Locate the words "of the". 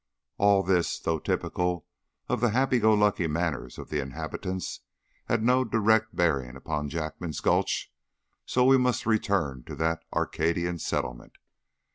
2.27-2.49, 3.77-3.99